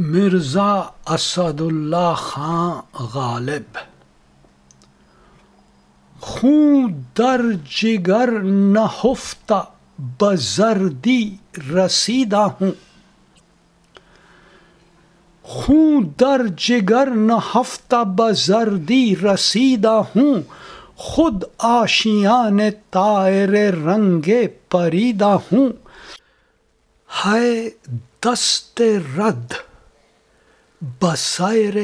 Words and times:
مرزا 0.00 0.82
اسد 1.06 1.60
اللہ 1.60 2.14
خان 2.16 3.04
غالب۔ 3.04 3.78
خون 6.20 7.02
در 7.18 7.40
جگر 7.80 8.30
نہفتہ 8.42 9.64
بزردی 9.98 11.36
رسیدہ 11.74 12.36
ہوں۔ 12.36 12.70
خون 15.42 16.08
در 16.20 16.46
جگر 16.56 17.06
نہفتہ 17.06 18.04
بزردی 18.04 19.16
رسیدہ 19.16 20.00
ہوں۔ 20.16 20.34
خود 20.96 21.44
آشیان 21.58 22.58
تائر 22.90 23.74
رنگ 23.74 24.30
پریدہ 24.68 25.36
ہوں۔ 25.52 25.68
ہے 27.24 27.68
دست 28.24 28.82
رد۔ 29.18 29.67
بسیر 30.82 31.74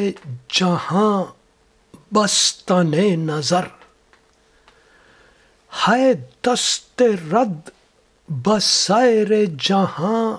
جہاں 0.52 1.24
بستن 2.14 2.90
نظر۔ 3.26 3.64
ہے 5.88 6.12
دست 6.46 7.02
رد 7.32 7.70
بسیر 8.28 9.44
جہاں 9.60 10.36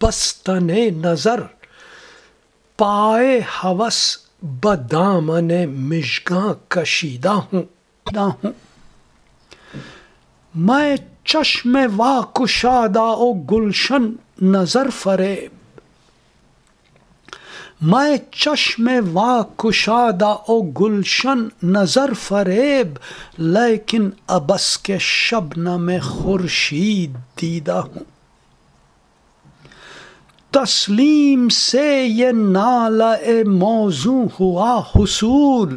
بستن 0.00 0.66
نظر۔ 1.02 1.40
پائے 2.76 3.38
حوث 3.38 4.16
بدامن 4.42 5.52
مشگاں 5.68 6.54
کشیدہ 6.68 7.28
ہوں۔ 7.28 7.62
ہوں۔ 8.16 8.52
میں 10.54 10.96
چشم 11.24 11.78
وا 11.96 12.20
کشادہ 12.32 13.00
او 13.00 13.32
گلشن 13.32 14.12
نظر 14.42 14.90
فریب 14.90 15.59
میں 17.82 18.16
چشم 18.32 18.90
وا 19.12 19.42
کشادہ 19.56 20.26
او 20.26 20.62
گلشن 20.62 21.48
نظر 21.62 22.12
فریب، 22.14 22.98
لیکن 23.38 24.10
ابس 24.26 24.78
کے 24.78 24.96
شبن 25.00 25.82
میں 25.82 25.98
خورشید 26.00 27.16
دیدہ 27.42 27.72
ہوں۔ 27.72 28.04
تسلیم 30.50 31.48
سے 31.48 32.04
یہ 32.04 32.28
نالا 32.32 33.14
موضوع 33.46 34.24
ہوا 34.40 34.82
حصول۔ 34.96 35.76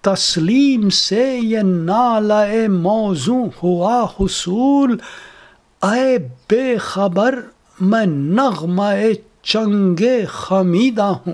تسلیم 0.00 0.90
سے 0.90 1.38
یہ 1.42 1.58
نالا 1.58 2.44
موضوع 2.68 3.46
ہوا 3.62 4.06
حصول۔ 4.20 4.96
اے 5.82 6.18
بے 6.50 6.78
خبر، 6.78 7.40
میں 7.80 8.06
نغمہ 8.06 8.94
چنگے 9.42 10.26
خمیدہ 10.26 11.02
ہوں۔ 11.02 11.32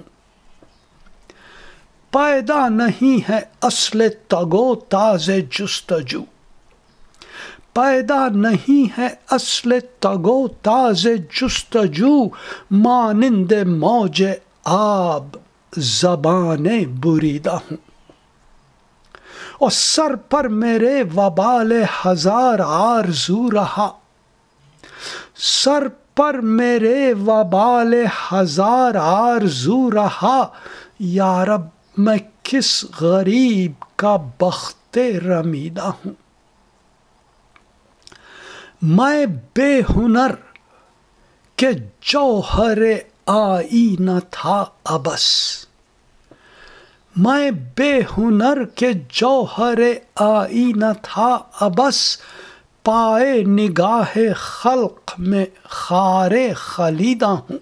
پیدا 2.11 2.69
نہیں 2.69 3.31
ہے 3.31 3.39
اصل 3.63 4.09
تگو 4.29 4.75
تاز 4.75 5.31
جستجو۔ 5.51 6.23
پیدا 7.73 8.29
نہیں 8.29 9.01
ہے 9.01 9.09
اصل 9.31 9.79
تگو 10.01 10.49
تاز 10.49 11.07
جستجو۔ 11.41 12.29
مانند 12.71 13.53
موج 13.67 14.25
آب 14.65 15.27
زبان 15.77 16.67
بریدہ 17.01 17.53
ہوں۔ 17.53 17.77
اور 19.59 19.71
سر 19.71 20.17
پر 20.17 20.49
میرے 20.49 21.03
وبال 21.17 21.73
ہزار 22.07 22.59
آرزو 22.67 23.51
رہا۔ 23.51 23.91
سر 25.37 25.89
پر 26.19 26.35
میرے 26.35 27.13
وبال 27.13 27.95
ہزار 28.33 28.95
آرزو 28.95 29.91
رہا۔ 29.91 30.47
یارب 31.01 31.61
میں 31.99 32.19
کس 32.43 32.85
غریب 33.01 33.73
کا 33.97 34.17
بخت 34.41 34.99
رمیدہ 35.27 35.83
ہوں؟ 35.83 36.13
میں 38.83 39.27
بے 39.57 39.81
ہنر 39.97 40.31
کہ 41.57 41.69
جوہر 42.01 42.79
آئی 43.27 43.97
نہ 43.99 44.19
تھا 44.31 44.65
ابس۔ 44.85 45.25
میں 47.17 47.51
بے 47.51 48.01
ہنر 48.19 48.65
کے 48.65 48.91
جوہر 49.09 49.79
آئی 50.15 50.73
نہ 50.77 50.93
تھا 51.03 51.39
ابس۔ 51.61 52.19
پائے 52.89 53.43
نگاہ 53.43 54.19
خلق 54.37 55.13
میں 55.19 55.47
خار 55.65 56.31
خلیدہ 56.57 57.27
ہوں۔ 57.27 57.59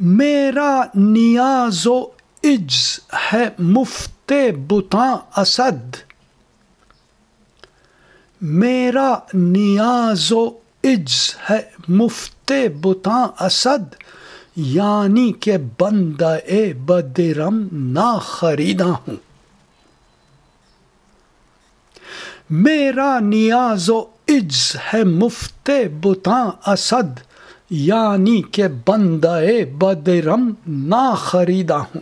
میرا 0.00 0.82
نیاز 0.94 1.86
و 1.86 2.04
عجز 2.44 3.00
ہے 3.32 3.48
مفت 3.58 4.32
بتاں 4.66 5.40
اسد۔ 5.40 5.96
میرا 8.40 9.14
نیاز 9.34 10.32
و 10.32 10.48
عجز 10.84 11.34
ہے 11.50 11.62
مفت 11.88 12.52
بتاں 12.80 13.42
اسد۔ 13.42 13.94
یعنی 14.56 15.32
کہ 15.32 15.52
بندہ 15.80 16.38
اے 16.44 16.72
بدرم 16.72 17.68
نہ 17.72 18.18
خریدا 18.22 18.90
ہوں۔ 18.90 19.29
میرا 22.50 23.18
نیاز 23.18 23.90
و 23.90 24.00
عجز 24.28 24.76
ہے 24.94 25.04
مفت 25.04 25.70
بتاں 26.00 26.50
اسد 26.66 27.20
یعنی 27.70 28.42
کہ 28.42 28.62
بندہ 28.86 29.40
بدرم 29.78 30.52
نہ 30.66 31.14
خریدا 31.16 31.80
ہوں۔ 31.80 32.00